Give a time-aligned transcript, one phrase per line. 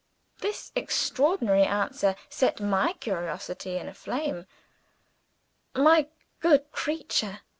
[0.39, 4.47] This extraordinary answer set my curiosity in a flame.
[5.75, 6.07] "My
[6.39, 7.41] good creature!"